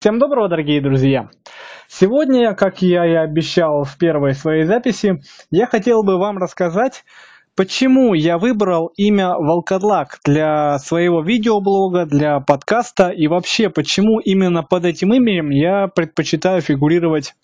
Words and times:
Всем 0.00 0.20
доброго, 0.20 0.48
дорогие 0.48 0.80
друзья! 0.80 1.28
Сегодня, 1.88 2.54
как 2.54 2.82
я 2.82 3.04
и 3.04 3.14
обещал 3.14 3.82
в 3.82 3.98
первой 3.98 4.32
своей 4.32 4.62
записи, 4.62 5.20
я 5.50 5.66
хотел 5.66 6.04
бы 6.04 6.18
вам 6.18 6.38
рассказать, 6.38 7.04
почему 7.56 8.14
я 8.14 8.38
выбрал 8.38 8.92
имя 8.96 9.30
Волкодлак 9.30 10.20
для 10.24 10.78
своего 10.78 11.20
видеоблога, 11.20 12.06
для 12.06 12.38
подкаста 12.38 13.08
и 13.08 13.26
вообще, 13.26 13.70
почему 13.70 14.20
именно 14.20 14.62
под 14.62 14.84
этим 14.84 15.12
именем 15.14 15.50
я 15.50 15.88
предпочитаю 15.88 16.60
фигурировать 16.60 17.34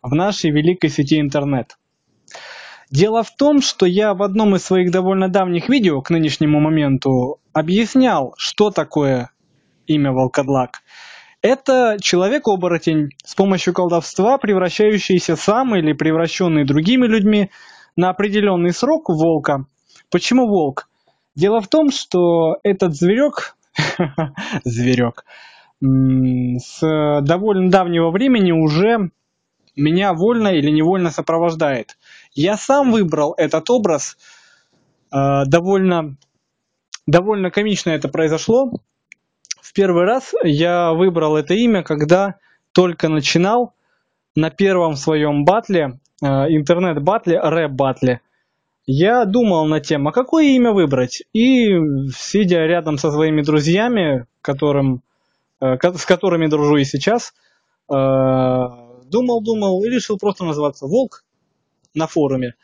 в 0.00 0.14
нашей 0.14 0.52
великой 0.52 0.90
сети 0.90 1.18
интернет. 1.18 1.76
Дело 2.88 3.24
в 3.24 3.34
том, 3.34 3.60
что 3.60 3.84
я 3.84 4.14
в 4.14 4.22
одном 4.22 4.54
из 4.54 4.62
своих 4.62 4.92
довольно 4.92 5.28
давних 5.28 5.68
видео 5.68 6.02
к 6.02 6.10
нынешнему 6.10 6.60
моменту 6.60 7.40
объяснял, 7.52 8.32
что 8.38 8.70
такое 8.70 9.30
имя 9.88 10.12
Волкодлак– 10.12 10.82
это 11.46 11.96
человек-оборотень, 12.00 13.10
с 13.24 13.34
помощью 13.34 13.72
колдовства 13.72 14.36
превращающийся 14.38 15.36
сам 15.36 15.76
или 15.76 15.92
превращенный 15.92 16.64
другими 16.64 17.06
людьми 17.06 17.50
на 17.94 18.10
определенный 18.10 18.72
срок 18.72 19.08
волка. 19.08 19.66
Почему 20.10 20.48
волк? 20.48 20.88
Дело 21.34 21.60
в 21.60 21.68
том, 21.68 21.90
что 21.90 22.56
этот 22.62 22.94
зверек, 22.94 23.56
зверек, 24.64 25.24
с 25.80 26.80
довольно 27.22 27.70
давнего 27.70 28.10
времени 28.10 28.50
уже 28.50 29.10
меня 29.76 30.14
вольно 30.14 30.48
или 30.48 30.70
невольно 30.70 31.10
сопровождает. 31.10 31.96
Я 32.32 32.56
сам 32.56 32.90
выбрал 32.90 33.34
этот 33.36 33.68
образ, 33.70 34.16
э, 35.12 35.44
довольно, 35.46 36.16
довольно 37.06 37.50
комично 37.50 37.90
это 37.90 38.08
произошло, 38.08 38.72
в 39.66 39.72
первый 39.72 40.04
раз 40.04 40.32
я 40.44 40.92
выбрал 40.92 41.36
это 41.36 41.54
имя, 41.54 41.82
когда 41.82 42.36
только 42.70 43.08
начинал 43.08 43.74
на 44.36 44.50
первом 44.50 44.94
своем 44.94 45.44
батле, 45.44 45.98
э, 46.22 46.26
интернет-батле, 46.26 47.40
рэп-батле. 47.40 48.20
Я 48.86 49.24
думал 49.24 49.66
на 49.66 49.80
тему, 49.80 50.10
а 50.10 50.12
какое 50.12 50.44
имя 50.44 50.70
выбрать. 50.70 51.24
И 51.32 51.76
сидя 52.16 52.64
рядом 52.66 52.96
со 52.96 53.10
своими 53.10 53.42
друзьями, 53.42 54.26
которым, 54.40 55.02
э, 55.60 55.76
с 55.82 56.06
которыми 56.06 56.46
дружу 56.46 56.76
и 56.76 56.84
сейчас, 56.84 57.34
э, 57.88 57.94
и 59.82 59.90
решил 59.90 60.16
просто 60.16 60.44
назваться 60.44 60.86
«Волк» 60.86 61.24
на 61.92 62.06
форуме. 62.06 62.54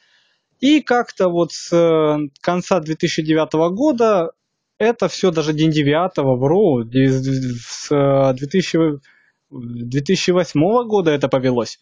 И 0.60 0.80
как-то 0.80 1.28
вот 1.28 1.50
с 1.52 2.18
конца 2.40 2.78
2009 2.78 3.70
года 3.70 4.30
это 4.82 5.08
все 5.08 5.30
даже 5.30 5.52
день 5.52 5.70
9 5.70 6.18
вру, 6.38 6.84
с 6.84 7.88
2000, 8.34 9.00
2008 9.50 10.60
года 10.88 11.10
это 11.10 11.28
повелось. 11.28 11.78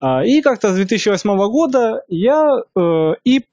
А, 0.00 0.24
и 0.24 0.42
как-то 0.42 0.70
с 0.72 0.74
2008 0.74 1.36
года 1.48 2.02
я 2.08 2.44
э, 2.76 3.12
и 3.24 3.44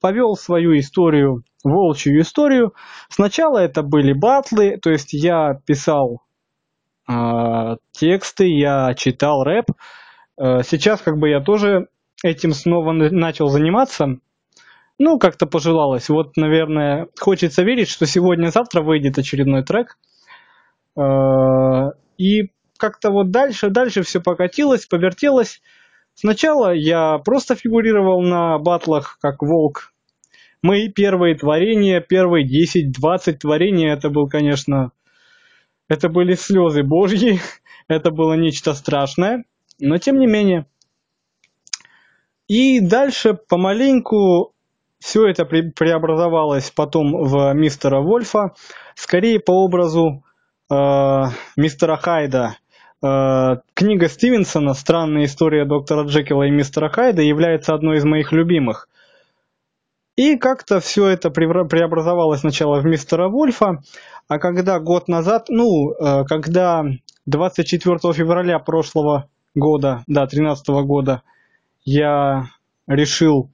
повел 0.00 0.36
свою 0.36 0.78
историю, 0.78 1.44
волчью 1.64 2.20
историю. 2.20 2.74
Сначала 3.08 3.58
это 3.58 3.82
были 3.82 4.12
батлы, 4.12 4.76
то 4.76 4.90
есть 4.90 5.14
я 5.14 5.58
писал 5.66 6.20
э, 7.08 7.76
тексты, 7.92 8.46
я 8.46 8.92
читал 8.94 9.44
рэп. 9.44 9.70
Э, 10.36 10.62
сейчас 10.62 11.00
как 11.00 11.18
бы 11.18 11.30
я 11.30 11.40
тоже 11.40 11.88
этим 12.22 12.52
снова 12.52 12.92
начал 12.92 13.48
заниматься. 13.48 14.18
Ну, 14.98 15.18
как-то 15.18 15.46
пожелалось. 15.46 16.08
Вот, 16.08 16.36
наверное, 16.36 17.08
хочется 17.18 17.62
верить, 17.62 17.88
что 17.88 18.06
сегодня-завтра 18.06 18.82
выйдет 18.82 19.18
очередной 19.18 19.64
трек. 19.64 19.98
Э, 20.96 21.90
и 22.16 22.52
как-то 22.78 23.10
вот 23.10 23.30
дальше, 23.30 23.70
дальше 23.70 24.02
все 24.02 24.20
покатилось, 24.20 24.86
повертелось. 24.86 25.60
Сначала 26.14 26.72
я 26.72 27.18
просто 27.18 27.56
фигурировал 27.56 28.22
на 28.22 28.58
батлах 28.58 29.18
как 29.20 29.42
волк. 29.42 29.92
Мои 30.62 30.88
первые 30.88 31.34
творения, 31.34 32.00
первые 32.00 32.46
10-20 32.46 33.32
творений, 33.34 33.90
это 33.90 34.10
был, 34.10 34.28
конечно, 34.28 34.92
это 35.88 36.08
были 36.08 36.34
слезы 36.34 36.84
божьи, 36.84 37.40
это 37.88 38.10
было 38.10 38.34
нечто 38.34 38.74
страшное, 38.74 39.44
но 39.80 39.98
тем 39.98 40.18
не 40.18 40.26
менее. 40.26 40.66
И 42.46 42.80
дальше 42.80 43.34
помаленьку 43.34 44.53
все 45.04 45.26
это 45.26 45.44
преобразовалось 45.44 46.70
потом 46.70 47.12
в 47.12 47.52
мистера 47.52 48.00
Вольфа, 48.00 48.54
скорее 48.94 49.38
по 49.38 49.52
образу 49.62 50.24
э, 50.72 50.74
мистера 51.58 51.96
Хайда. 51.96 52.56
Э, 53.04 53.56
книга 53.74 54.08
Стивенсона 54.08 54.72
«Странная 54.72 55.26
история 55.26 55.66
доктора 55.66 56.04
Джекила 56.06 56.44
и 56.44 56.50
мистера 56.50 56.88
Хайда» 56.88 57.20
является 57.20 57.74
одной 57.74 57.98
из 57.98 58.04
моих 58.04 58.32
любимых. 58.32 58.88
И 60.16 60.38
как-то 60.38 60.80
все 60.80 61.08
это 61.08 61.28
преобразовалось 61.28 62.40
сначала 62.40 62.80
в 62.80 62.86
мистера 62.86 63.28
Вольфа, 63.28 63.82
а 64.26 64.38
когда 64.38 64.80
год 64.80 65.06
назад, 65.06 65.48
ну, 65.50 65.92
э, 65.92 66.24
когда 66.24 66.82
24 67.26 67.98
февраля 68.14 68.58
прошлого 68.58 69.28
года, 69.54 70.02
да, 70.06 70.26
13 70.26 70.66
года, 70.82 71.20
я 71.84 72.46
решил 72.86 73.50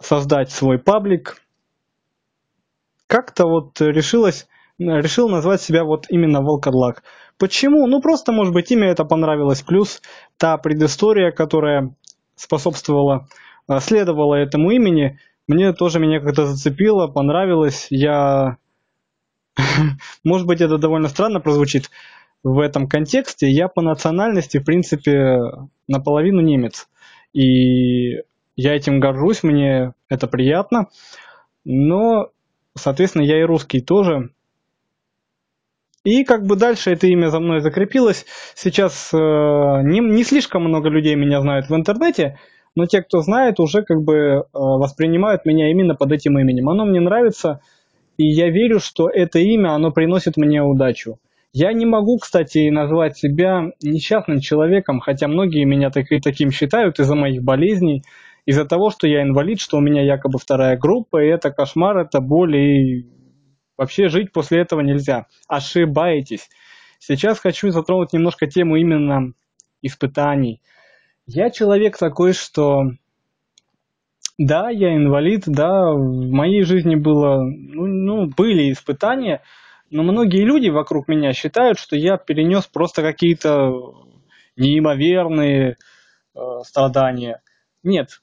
создать 0.00 0.50
свой 0.50 0.78
паблик. 0.78 1.42
Как-то 3.06 3.46
вот 3.46 3.80
решилось, 3.80 4.46
решил 4.78 5.28
назвать 5.28 5.60
себя 5.60 5.84
вот 5.84 6.06
именно 6.08 6.40
Волкодлак. 6.40 7.02
Почему? 7.38 7.86
Ну 7.86 8.00
просто, 8.00 8.32
может 8.32 8.54
быть, 8.54 8.70
имя 8.70 8.88
это 8.90 9.04
понравилось, 9.04 9.62
плюс 9.62 10.00
та 10.36 10.56
предыстория, 10.56 11.30
которая 11.30 11.94
способствовала, 12.36 13.28
а, 13.66 13.80
следовала 13.80 14.34
этому 14.36 14.70
имени, 14.70 15.18
мне 15.46 15.72
тоже 15.72 15.98
меня 15.98 16.20
как-то 16.20 16.46
зацепило, 16.46 17.08
понравилось. 17.08 17.86
Я, 17.90 18.56
может 20.24 20.46
быть, 20.46 20.60
это 20.60 20.78
довольно 20.78 21.08
странно 21.08 21.40
прозвучит 21.40 21.90
в 22.42 22.58
этом 22.60 22.88
контексте. 22.88 23.50
Я 23.50 23.68
по 23.68 23.82
национальности, 23.82 24.58
в 24.58 24.64
принципе, 24.64 25.38
наполовину 25.86 26.40
немец. 26.40 26.88
И 27.34 28.20
я 28.56 28.74
этим 28.74 29.00
горжусь, 29.00 29.42
мне 29.42 29.94
это 30.08 30.26
приятно. 30.26 30.88
Но, 31.64 32.30
соответственно, 32.76 33.22
я 33.22 33.40
и 33.40 33.44
русский 33.44 33.80
тоже. 33.80 34.30
И 36.04 36.24
как 36.24 36.44
бы 36.44 36.56
дальше 36.56 36.90
это 36.90 37.06
имя 37.06 37.28
за 37.30 37.40
мной 37.40 37.60
закрепилось. 37.60 38.26
Сейчас 38.54 39.10
э, 39.12 39.16
не, 39.16 40.00
не 40.00 40.22
слишком 40.22 40.64
много 40.64 40.90
людей 40.90 41.14
меня 41.14 41.40
знают 41.40 41.70
в 41.70 41.74
интернете, 41.74 42.38
но 42.74 42.84
те, 42.84 43.02
кто 43.02 43.20
знает, 43.20 43.58
уже 43.58 43.82
как 43.82 44.02
бы 44.02 44.14
э, 44.14 44.42
воспринимают 44.52 45.46
меня 45.46 45.70
именно 45.70 45.94
под 45.94 46.12
этим 46.12 46.38
именем. 46.38 46.68
Оно 46.68 46.84
мне 46.84 47.00
нравится, 47.00 47.60
и 48.18 48.26
я 48.26 48.50
верю, 48.50 48.80
что 48.80 49.08
это 49.08 49.38
имя, 49.38 49.72
оно 49.72 49.92
приносит 49.92 50.36
мне 50.36 50.62
удачу. 50.62 51.18
Я 51.54 51.72
не 51.72 51.86
могу, 51.86 52.18
кстати, 52.18 52.68
назвать 52.68 53.16
себя 53.16 53.70
несчастным 53.80 54.40
человеком, 54.40 55.00
хотя 55.00 55.26
многие 55.28 55.64
меня 55.64 55.90
так, 55.90 56.06
таким 56.22 56.50
считают 56.50 56.98
из-за 56.98 57.14
моих 57.14 57.42
болезней 57.42 58.02
из-за 58.46 58.64
того, 58.64 58.90
что 58.90 59.06
я 59.06 59.22
инвалид, 59.22 59.60
что 59.60 59.78
у 59.78 59.80
меня 59.80 60.02
якобы 60.02 60.38
вторая 60.38 60.76
группа, 60.76 61.22
и 61.22 61.28
это 61.28 61.50
кошмар, 61.50 61.98
это 61.98 62.20
боль, 62.20 62.56
и 62.56 63.06
вообще 63.76 64.08
жить 64.08 64.32
после 64.32 64.60
этого 64.60 64.80
нельзя. 64.80 65.26
Ошибаетесь. 65.48 66.48
Сейчас 66.98 67.38
хочу 67.38 67.70
затронуть 67.70 68.12
немножко 68.12 68.46
тему 68.46 68.76
именно 68.76 69.32
испытаний. 69.82 70.60
Я 71.26 71.50
человек 71.50 71.98
такой, 71.98 72.32
что 72.32 72.84
да, 74.38 74.68
я 74.68 74.94
инвалид, 74.94 75.44
да, 75.46 75.92
в 75.92 76.30
моей 76.30 76.62
жизни 76.62 76.96
было, 76.96 77.42
ну, 77.44 77.86
ну, 77.86 78.26
были 78.26 78.72
испытания, 78.72 79.42
но 79.90 80.02
многие 80.02 80.44
люди 80.44 80.68
вокруг 80.68 81.08
меня 81.08 81.32
считают, 81.32 81.78
что 81.78 81.96
я 81.96 82.16
перенес 82.16 82.66
просто 82.66 83.02
какие-то 83.02 83.72
неимоверные 84.56 85.76
э, 86.34 86.40
страдания. 86.64 87.42
Нет, 87.82 88.22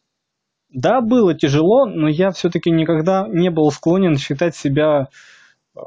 да, 0.71 1.01
было 1.01 1.33
тяжело, 1.33 1.85
но 1.85 2.07
я 2.07 2.31
все-таки 2.31 2.71
никогда 2.71 3.27
не 3.27 3.49
был 3.49 3.71
склонен 3.71 4.17
считать 4.17 4.55
себя 4.55 5.09
э, 5.75 5.79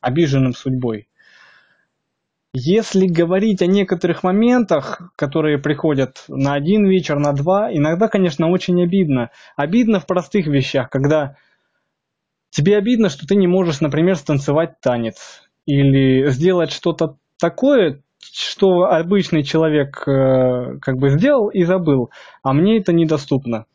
обиженным 0.00 0.52
судьбой. 0.52 1.08
Если 2.52 3.06
говорить 3.06 3.62
о 3.62 3.66
некоторых 3.66 4.24
моментах, 4.24 5.12
которые 5.14 5.58
приходят 5.58 6.24
на 6.28 6.54
один 6.54 6.84
вечер, 6.86 7.18
на 7.18 7.32
два, 7.32 7.72
иногда, 7.72 8.08
конечно, 8.08 8.50
очень 8.50 8.82
обидно. 8.82 9.30
Обидно 9.56 10.00
в 10.00 10.06
простых 10.06 10.46
вещах, 10.48 10.90
когда 10.90 11.36
тебе 12.50 12.76
обидно, 12.76 13.08
что 13.08 13.26
ты 13.26 13.36
не 13.36 13.46
можешь, 13.46 13.80
например, 13.80 14.16
станцевать 14.16 14.80
танец 14.80 15.42
или 15.64 16.28
сделать 16.30 16.72
что-то 16.72 17.16
такое, 17.38 18.02
что 18.20 18.82
обычный 18.82 19.44
человек 19.44 20.02
э, 20.06 20.78
как 20.80 20.98
бы 20.98 21.10
сделал 21.10 21.48
и 21.48 21.62
забыл, 21.62 22.10
а 22.42 22.52
мне 22.52 22.78
это 22.78 22.92
недоступно. 22.92 23.66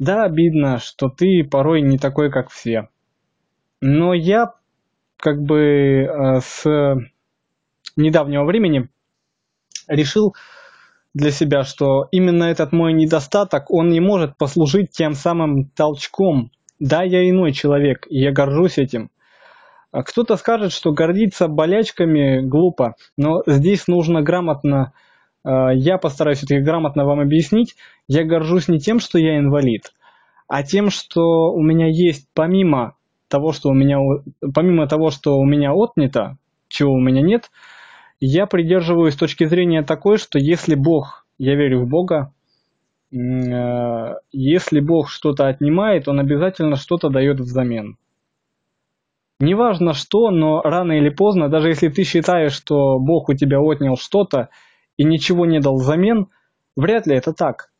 Да, 0.00 0.24
обидно, 0.24 0.78
что 0.78 1.10
ты 1.10 1.44
порой 1.44 1.82
не 1.82 1.98
такой, 1.98 2.30
как 2.30 2.48
все. 2.48 2.88
Но 3.82 4.14
я 4.14 4.54
как 5.18 5.42
бы 5.42 5.58
э, 5.58 6.40
с 6.40 6.64
недавнего 7.96 8.44
времени 8.44 8.88
решил 9.86 10.34
для 11.12 11.30
себя, 11.30 11.64
что 11.64 12.08
именно 12.12 12.44
этот 12.44 12.72
мой 12.72 12.94
недостаток, 12.94 13.70
он 13.70 13.90
не 13.90 14.00
может 14.00 14.38
послужить 14.38 14.90
тем 14.90 15.12
самым 15.12 15.66
толчком. 15.68 16.50
Да, 16.78 17.02
я 17.02 17.28
иной 17.28 17.52
человек, 17.52 18.06
и 18.08 18.20
я 18.20 18.32
горжусь 18.32 18.78
этим. 18.78 19.10
А 19.92 20.02
кто-то 20.02 20.36
скажет, 20.36 20.72
что 20.72 20.92
гордиться 20.92 21.46
болячками 21.46 22.40
глупо, 22.40 22.94
но 23.18 23.42
здесь 23.46 23.86
нужно 23.86 24.22
грамотно, 24.22 24.94
я 25.44 25.98
постараюсь 25.98 26.38
все-таки 26.38 26.60
грамотно 26.60 27.04
вам 27.04 27.20
объяснить, 27.20 27.76
я 28.08 28.24
горжусь 28.24 28.68
не 28.68 28.78
тем, 28.78 29.00
что 29.00 29.18
я 29.18 29.38
инвалид, 29.38 29.92
а 30.48 30.62
тем, 30.62 30.90
что 30.90 31.52
у 31.52 31.62
меня 31.62 31.86
есть 31.86 32.28
помимо 32.34 32.96
того, 33.28 33.52
что 33.52 33.70
у 33.70 33.74
меня, 33.74 33.98
помимо 34.54 34.86
того, 34.86 35.10
что 35.10 35.38
у 35.38 35.44
меня 35.44 35.72
отнято, 35.72 36.36
чего 36.68 36.92
у 36.92 37.00
меня 37.00 37.22
нет, 37.22 37.50
я 38.20 38.46
придерживаюсь 38.46 39.16
точки 39.16 39.44
зрения 39.44 39.82
такой, 39.82 40.18
что 40.18 40.38
если 40.38 40.74
Бог, 40.74 41.26
я 41.38 41.54
верю 41.54 41.84
в 41.84 41.88
Бога, 41.88 42.32
э, 43.12 44.14
если 44.32 44.80
Бог 44.80 45.08
что-то 45.08 45.46
отнимает, 45.46 46.06
он 46.06 46.20
обязательно 46.20 46.76
что-то 46.76 47.08
дает 47.08 47.40
взамен. 47.40 47.96
Неважно 49.38 49.94
что, 49.94 50.30
но 50.30 50.60
рано 50.60 50.92
или 50.92 51.08
поздно, 51.08 51.48
даже 51.48 51.68
если 51.68 51.88
ты 51.88 52.04
считаешь, 52.04 52.52
что 52.52 52.98
Бог 52.98 53.30
у 53.30 53.34
тебя 53.34 53.58
отнял 53.58 53.96
что-то 53.96 54.50
и 54.96 55.04
ничего 55.04 55.46
не 55.46 55.60
дал 55.60 55.76
взамен, 55.76 56.28
вряд 56.76 57.06
ли 57.06 57.16
это 57.16 57.32
так. 57.32 57.72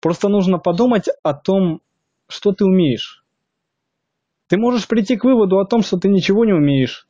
Просто 0.00 0.28
нужно 0.28 0.58
подумать 0.58 1.08
о 1.22 1.34
том, 1.34 1.80
что 2.28 2.52
ты 2.52 2.64
умеешь. 2.64 3.24
Ты 4.48 4.56
можешь 4.56 4.88
прийти 4.88 5.16
к 5.16 5.24
выводу 5.24 5.58
о 5.58 5.66
том, 5.66 5.82
что 5.82 5.98
ты 5.98 6.08
ничего 6.08 6.44
не 6.44 6.52
умеешь, 6.52 7.08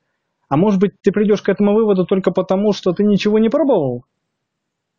а 0.49 0.57
может 0.57 0.81
быть, 0.81 0.93
ты 1.03 1.13
придешь 1.13 1.43
к 1.43 1.49
этому 1.49 1.75
выводу 1.75 2.07
только 2.07 2.31
потому, 2.31 2.73
что 2.73 2.93
ты 2.93 3.05
ничего 3.05 3.39
не 3.39 3.49
пробовал? 3.49 4.05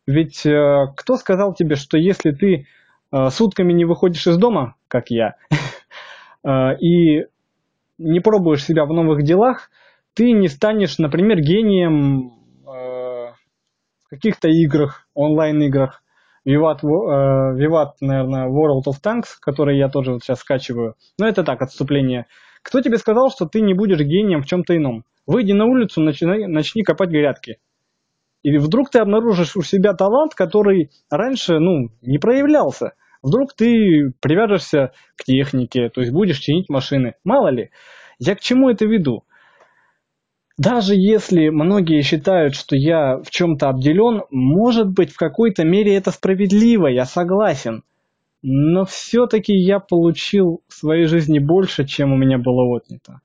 Ведь 0.06 0.46
э, 0.46 0.86
кто 0.96 1.16
сказал 1.16 1.54
тебе, 1.54 1.76
что 1.76 1.98
если 1.98 2.30
ты 2.30 2.66
э, 3.12 3.28
сутками 3.30 3.72
не 3.72 3.84
выходишь 3.84 4.26
из 4.26 4.38
дома, 4.38 4.76
как 4.88 5.10
я, 5.10 5.34
э, 6.44 6.76
и 6.78 7.26
не 7.98 8.20
пробуешь 8.20 8.64
себя 8.64 8.86
в 8.86 8.92
новых 8.92 9.22
делах, 9.22 9.70
ты 10.14 10.32
не 10.32 10.48
станешь, 10.48 10.98
например, 10.98 11.40
гением 11.40 12.32
каких-то 14.10 14.48
играх, 14.48 15.06
онлайн-играх. 15.14 16.02
Vivat, 16.46 16.78
э, 16.82 16.86
Vivat, 16.86 17.92
наверное, 18.00 18.48
World 18.48 18.88
of 18.88 18.96
Tanks, 19.02 19.36
который 19.40 19.78
я 19.78 19.88
тоже 19.88 20.12
вот 20.12 20.22
сейчас 20.22 20.40
скачиваю. 20.40 20.94
Но 21.18 21.28
это 21.28 21.44
так, 21.44 21.62
отступление. 21.62 22.26
Кто 22.62 22.80
тебе 22.80 22.98
сказал, 22.98 23.30
что 23.30 23.46
ты 23.46 23.60
не 23.60 23.74
будешь 23.74 24.00
гением 24.00 24.42
в 24.42 24.46
чем-то 24.46 24.76
ином? 24.76 25.04
Выйди 25.26 25.52
на 25.52 25.66
улицу, 25.66 26.00
начни, 26.00 26.46
начни 26.46 26.82
копать 26.82 27.10
грядки. 27.10 27.58
И 28.42 28.56
вдруг 28.56 28.90
ты 28.90 28.98
обнаружишь 29.00 29.54
у 29.54 29.62
себя 29.62 29.92
талант, 29.92 30.34
который 30.34 30.90
раньше 31.10 31.58
ну, 31.58 31.90
не 32.00 32.18
проявлялся. 32.18 32.94
Вдруг 33.22 33.54
ты 33.54 34.12
привяжешься 34.20 34.92
к 35.16 35.24
технике, 35.24 35.90
то 35.90 36.00
есть 36.00 36.12
будешь 36.12 36.38
чинить 36.38 36.70
машины. 36.70 37.16
Мало 37.22 37.48
ли. 37.48 37.70
Я 38.18 38.34
к 38.34 38.40
чему 38.40 38.70
это 38.70 38.86
веду? 38.86 39.24
Даже 40.60 40.94
если 40.94 41.48
многие 41.48 42.02
считают, 42.02 42.54
что 42.54 42.76
я 42.76 43.16
в 43.16 43.30
чем-то 43.30 43.70
обделен, 43.70 44.24
может 44.30 44.90
быть 44.90 45.10
в 45.10 45.16
какой-то 45.16 45.64
мере 45.64 45.94
это 45.94 46.10
справедливо, 46.10 46.88
я 46.88 47.06
согласен. 47.06 47.82
Но 48.42 48.84
все-таки 48.84 49.54
я 49.54 49.78
получил 49.80 50.60
в 50.68 50.74
своей 50.74 51.06
жизни 51.06 51.38
больше, 51.38 51.86
чем 51.86 52.12
у 52.12 52.16
меня 52.18 52.36
было 52.36 52.62
отнято. 52.76 53.22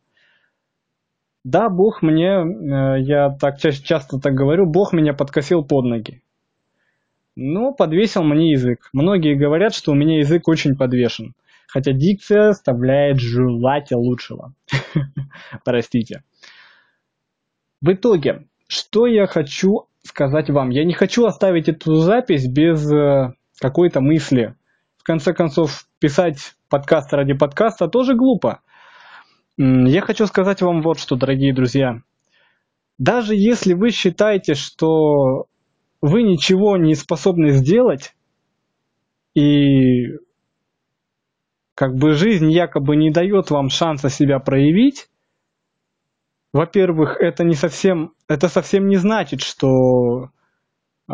Да, 1.44 1.68
Бог 1.68 2.02
мне, 2.02 2.38
э, 2.38 3.02
я 3.02 3.36
так 3.38 3.60
часто 3.60 4.18
так 4.18 4.34
говорю, 4.34 4.66
Бог 4.66 4.94
меня 4.94 5.14
подкосил 5.14 5.62
под 5.62 5.84
ноги. 5.84 6.22
Но 7.36 7.74
подвесил 7.74 8.24
мне 8.24 8.52
язык. 8.52 8.88
Многие 8.94 9.36
говорят, 9.36 9.76
что 9.76 9.92
у 9.92 9.96
меня 9.96 10.20
язык 10.20 10.48
очень 10.48 10.78
подвешен. 10.78 11.34
Хотя 11.68 11.92
дикция 11.92 12.52
оставляет 12.52 13.20
желать 13.20 13.92
лучшего. 13.92 14.54
Простите. 15.66 16.24
В 17.86 17.94
итоге, 17.94 18.48
что 18.68 19.06
я 19.06 19.28
хочу 19.28 19.86
сказать 20.02 20.50
вам? 20.50 20.72
Я 20.72 20.86
не 20.86 20.94
хочу 20.94 21.24
оставить 21.26 21.70
эту 21.70 21.94
запись 21.94 22.48
без 22.48 22.92
э, 22.92 23.34
какой-то 23.60 24.02
мысли. 24.02 24.56
В 24.98 25.04
конце 25.04 25.34
концов, 25.34 25.88
писать 26.00 26.56
подкаст 26.68 27.14
ради 27.14 27.34
подкаста 27.34 27.88
тоже 27.88 28.16
глупо. 28.16 28.62
Я 29.58 30.02
хочу 30.02 30.26
сказать 30.26 30.64
вам 30.64 30.82
вот 30.82 30.98
что, 30.98 31.16
дорогие 31.16 31.54
друзья. 31.54 32.02
Даже 32.98 33.36
если 33.36 33.74
вы 33.74 33.92
считаете, 33.92 34.56
что 34.56 35.46
вы 36.02 36.24
ничего 36.24 36.78
не 36.78 36.96
способны 36.96 37.52
сделать, 37.52 38.16
и 39.36 40.08
как 41.76 41.94
бы 41.94 42.14
жизнь 42.14 42.50
якобы 42.50 42.96
не 42.96 43.12
дает 43.12 43.52
вам 43.52 43.70
шанса 43.70 44.10
себя 44.10 44.40
проявить, 44.40 45.08
во-первых, 46.56 47.18
это 47.20 47.44
не 47.44 47.54
совсем, 47.54 48.14
это 48.30 48.48
совсем 48.48 48.88
не 48.88 48.96
значит, 48.96 49.42
что 49.42 50.30
э, 51.10 51.14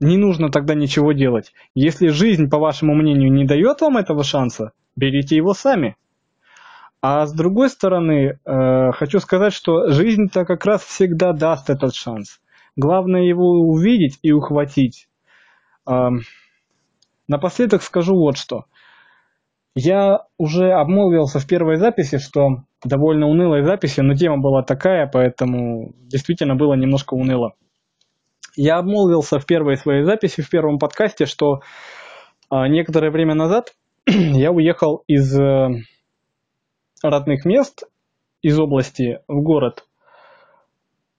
не 0.00 0.18
нужно 0.18 0.50
тогда 0.50 0.74
ничего 0.74 1.12
делать. 1.12 1.54
Если 1.74 2.08
жизнь, 2.08 2.50
по 2.50 2.58
вашему 2.58 2.94
мнению, 2.94 3.32
не 3.32 3.46
дает 3.46 3.80
вам 3.80 3.96
этого 3.96 4.22
шанса, 4.22 4.72
берите 4.96 5.34
его 5.34 5.54
сами. 5.54 5.96
А 7.00 7.24
с 7.24 7.32
другой 7.32 7.70
стороны, 7.70 8.38
э, 8.44 8.92
хочу 8.92 9.18
сказать, 9.18 9.54
что 9.54 9.88
жизнь-то 9.88 10.44
как 10.44 10.66
раз 10.66 10.82
всегда 10.82 11.32
даст 11.32 11.70
этот 11.70 11.94
шанс. 11.94 12.38
Главное 12.76 13.22
его 13.22 13.62
увидеть 13.62 14.18
и 14.20 14.30
ухватить. 14.30 15.08
Э, 15.88 16.10
напоследок 17.28 17.82
скажу 17.82 18.14
вот 18.14 18.36
что. 18.36 18.66
Я 19.74 20.26
уже 20.36 20.70
обмолвился 20.72 21.38
в 21.38 21.46
первой 21.46 21.76
записи, 21.76 22.18
что 22.18 22.64
довольно 22.84 23.26
унылой 23.26 23.62
записи, 23.62 24.00
но 24.00 24.14
тема 24.14 24.38
была 24.38 24.62
такая, 24.62 25.06
поэтому 25.06 25.94
действительно 25.98 26.54
было 26.54 26.74
немножко 26.74 27.14
уныло. 27.14 27.54
Я 28.54 28.78
обмолвился 28.78 29.38
в 29.38 29.46
первой 29.46 29.76
своей 29.76 30.04
записи, 30.04 30.42
в 30.42 30.50
первом 30.50 30.78
подкасте, 30.78 31.26
что 31.26 31.60
э, 32.50 32.66
некоторое 32.68 33.10
время 33.10 33.34
назад 33.34 33.74
я 34.06 34.52
уехал 34.52 35.04
из 35.06 35.38
э, 35.38 35.68
родных 37.02 37.44
мест 37.44 37.84
из 38.42 38.58
области 38.58 39.20
в 39.28 39.40
город. 39.40 39.86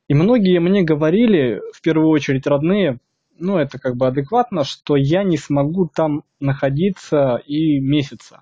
И 0.08 0.14
многие 0.14 0.60
мне 0.60 0.84
говорили, 0.84 1.62
в 1.74 1.82
первую 1.82 2.10
очередь 2.10 2.46
родные, 2.46 3.00
ну 3.40 3.58
это 3.58 3.80
как 3.80 3.96
бы 3.96 4.08
адекватно, 4.08 4.64
что 4.64 4.96
я 4.96 5.24
не 5.24 5.38
смогу 5.38 5.88
там 5.88 6.24
находиться 6.40 7.42
и 7.46 7.80
месяца. 7.80 8.42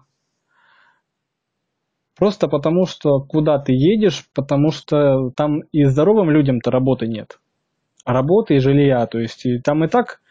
Просто 2.21 2.47
потому, 2.47 2.85
что 2.85 3.19
куда 3.19 3.57
ты 3.57 3.73
едешь, 3.73 4.27
потому 4.35 4.69
что 4.71 5.31
там 5.35 5.61
и 5.71 5.85
здоровым 5.85 6.29
людям-то 6.29 6.69
работы 6.69 7.07
нет. 7.07 7.39
Работы 8.05 8.57
и 8.57 8.59
жилья, 8.59 9.07
то 9.07 9.17
есть 9.17 9.43
и 9.47 9.57
там 9.57 9.83
и 9.83 9.87
так 9.87 10.21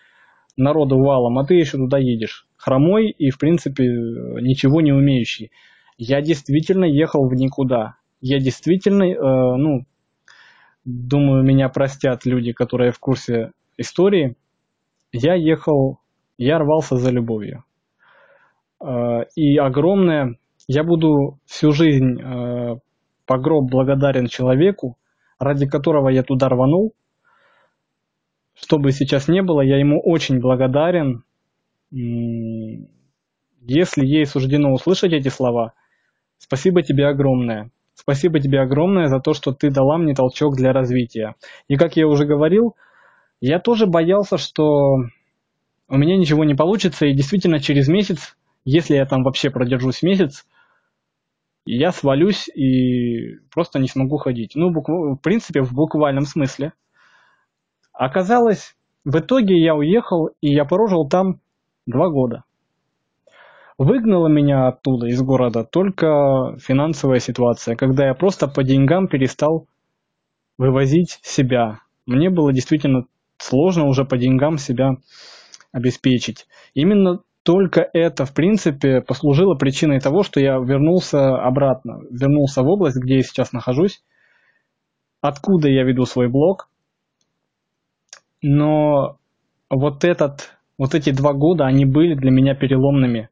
народу 0.56 0.99
валом, 0.99 1.38
а 1.40 1.44
ты 1.44 1.54
еще 1.54 1.78
туда 1.78 1.99
едешь. 1.99 2.47
Хромой 2.56 3.11
и, 3.11 3.30
в 3.30 3.38
принципе, 3.38 3.82
ничего 3.85 4.80
не 4.80 4.92
умеющий 4.92 5.50
я 6.00 6.23
действительно 6.23 6.87
ехал 6.87 7.28
в 7.28 7.35
никуда. 7.35 7.97
Я 8.23 8.38
действительно, 8.38 9.02
э, 9.02 9.56
ну, 9.56 9.85
думаю, 10.87 11.42
меня 11.42 11.68
простят 11.68 12.25
люди, 12.25 12.52
которые 12.52 12.92
в 12.92 12.99
курсе 13.00 13.50
истории. 13.76 14.37
Я 15.12 15.35
ехал, 15.35 15.99
я 16.38 16.59
рвался 16.59 16.97
за 16.97 17.11
любовью. 17.11 17.64
Э, 18.80 19.25
и 19.37 19.59
огромное, 19.59 20.38
я 20.69 20.85
буду 20.85 21.38
всю 21.47 21.73
жизнь 21.73 22.21
э, 22.21 22.76
по 23.26 23.38
гроб 23.38 23.71
благодарен 23.71 24.26
человеку, 24.26 24.97
ради 25.38 25.67
которого 25.67 26.09
я 26.09 26.23
туда 26.23 26.49
рванул. 26.49 26.95
Что 28.55 28.79
бы 28.79 28.93
сейчас 28.93 29.29
не 29.29 29.43
было, 29.43 29.62
я 29.62 29.79
ему 29.79 30.00
очень 30.00 30.40
благодарен. 30.40 31.25
Если 31.90 32.87
ей 34.05 34.26
суждено 34.26 34.73
услышать 34.73 35.12
эти 35.12 35.29
слова, 35.29 35.73
Спасибо 36.40 36.83
тебе 36.83 37.07
огромное. 37.07 37.71
Спасибо 37.95 38.40
тебе 38.40 38.61
огромное 38.61 39.09
за 39.09 39.21
то, 39.21 39.35
что 39.35 39.52
ты 39.52 39.71
дала 39.71 39.99
мне 39.99 40.14
толчок 40.14 40.57
для 40.57 40.73
развития. 40.73 41.37
И 41.69 41.76
как 41.76 41.97
я 41.97 42.09
уже 42.09 42.25
говорил, 42.25 42.75
я 43.43 43.61
тоже 43.61 43.87
боялся, 43.87 44.38
что 44.38 44.97
у 45.88 45.97
меня 45.99 46.17
ничего 46.17 46.45
не 46.45 46.55
получится, 46.55 47.05
и 47.05 47.14
действительно 47.14 47.61
через 47.61 47.88
месяц, 47.88 48.37
если 48.64 48.95
я 48.95 49.07
там 49.07 49.23
вообще 49.23 49.50
продержусь 49.50 50.02
месяц, 50.02 50.47
я 51.64 51.93
свалюсь 51.93 52.49
и 52.49 53.38
просто 53.52 53.79
не 53.79 53.88
смогу 53.88 54.17
ходить. 54.17 54.52
Ну, 54.55 54.71
букв... 54.71 54.88
в 54.90 55.17
принципе, 55.17 55.62
в 55.62 55.73
буквальном 55.73 56.25
смысле. 56.25 56.73
Оказалось, 57.93 58.76
в 59.05 59.19
итоге 59.19 59.62
я 59.62 59.75
уехал, 59.75 60.31
и 60.40 60.52
я 60.52 60.64
прожил 60.64 61.09
там 61.09 61.40
два 61.87 62.09
года. 62.09 62.45
Выгнала 63.79 64.29
меня 64.29 64.69
оттуда, 64.69 65.07
из 65.07 65.23
города, 65.23 65.64
только 65.64 66.57
финансовая 66.59 67.19
ситуация, 67.19 67.76
когда 67.76 68.07
я 68.07 68.14
просто 68.14 68.47
по 68.47 68.62
деньгам 68.62 69.09
перестал 69.09 69.67
вывозить 70.59 71.19
себя. 71.23 71.79
Мне 72.05 72.29
было 72.29 72.52
действительно 72.52 73.07
сложно 73.38 73.87
уже 73.87 74.05
по 74.05 74.19
деньгам 74.19 74.59
себя 74.59 74.97
обеспечить. 75.73 76.47
Именно 76.75 77.21
только 77.42 77.88
это, 77.92 78.26
в 78.26 78.35
принципе, 78.35 79.00
послужило 79.00 79.54
причиной 79.54 80.00
того, 80.00 80.23
что 80.23 80.40
я 80.40 80.59
вернулся 80.59 81.37
обратно, 81.37 82.00
вернулся 82.11 82.62
в 82.62 82.68
область, 82.68 82.97
где 82.97 83.16
я 83.16 83.23
сейчас 83.23 83.52
нахожусь, 83.52 84.02
откуда 85.20 85.68
я 85.68 85.85
веду 85.85 86.04
свой 86.04 86.28
блог. 86.28 86.68
Но 88.42 89.18
вот 89.70 90.04
этот, 90.04 90.59
вот 90.76 90.94
эти 90.94 91.11
два 91.11 91.32
года, 91.32 91.64
они 91.64 91.87
были 91.87 92.14
для 92.14 92.30
меня 92.30 92.54
переломными. 92.54 93.30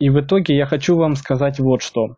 И 0.00 0.10
в 0.10 0.20
итоге 0.20 0.56
я 0.56 0.66
хочу 0.66 0.96
вам 0.96 1.14
сказать 1.14 1.60
вот 1.60 1.80
что. 1.82 2.16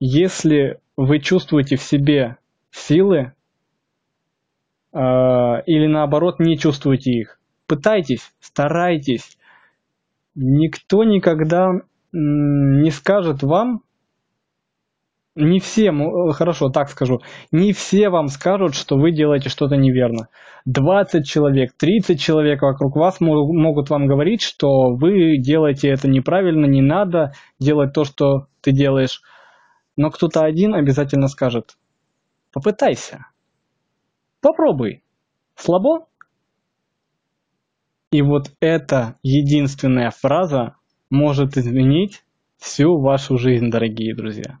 Если 0.00 0.80
вы 0.96 1.20
чувствуете 1.20 1.76
в 1.76 1.82
себе 1.82 2.36
силы, 2.70 3.32
э, 4.92 4.98
или 4.98 5.86
наоборот 5.86 6.40
не 6.40 6.58
чувствуете 6.58 7.10
их, 7.10 7.40
пытайтесь, 7.66 8.32
старайтесь. 8.40 9.38
Никто 10.34 11.04
никогда 11.04 11.72
не 12.12 12.90
скажет 12.90 13.42
вам, 13.42 13.82
не 15.36 15.58
все, 15.58 15.90
э, 15.90 16.32
хорошо, 16.32 16.68
так 16.68 16.88
скажу, 16.88 17.20
не 17.50 17.72
все 17.72 18.08
вам 18.08 18.28
скажут, 18.28 18.74
что 18.74 18.96
вы 18.96 19.10
делаете 19.10 19.48
что-то 19.48 19.76
неверно. 19.76 20.28
20 20.64 21.26
человек, 21.26 21.72
30 21.76 22.20
человек 22.20 22.62
вокруг 22.62 22.94
вас 22.96 23.20
могут 23.20 23.90
вам 23.90 24.06
говорить, 24.06 24.42
что 24.42 24.94
вы 24.94 25.38
делаете 25.38 25.88
это 25.88 26.08
неправильно, 26.08 26.66
не 26.66 26.82
надо 26.82 27.32
делать 27.58 27.92
то, 27.92 28.04
что 28.04 28.46
ты 28.60 28.70
делаешь. 28.70 29.22
Но 29.96 30.10
кто-то 30.10 30.44
один 30.44 30.74
обязательно 30.74 31.28
скажет, 31.28 31.76
попытайся, 32.52 33.26
попробуй. 34.40 35.02
Слабо? 35.56 36.06
И 38.14 38.22
вот 38.22 38.52
эта 38.60 39.18
единственная 39.24 40.12
фраза 40.12 40.76
может 41.10 41.56
изменить 41.56 42.22
всю 42.58 42.96
вашу 43.00 43.38
жизнь, 43.38 43.70
дорогие 43.70 44.14
друзья. 44.14 44.60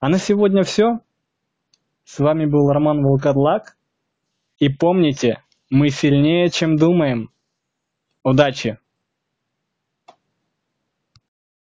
А 0.00 0.08
на 0.08 0.16
сегодня 0.16 0.62
все. 0.62 1.00
С 2.02 2.18
вами 2.18 2.46
был 2.46 2.72
Роман 2.72 3.02
Волкодлак. 3.02 3.76
И 4.58 4.70
помните, 4.70 5.42
мы 5.68 5.90
сильнее, 5.90 6.48
чем 6.48 6.76
думаем. 6.76 7.28
Удачи! 8.22 8.78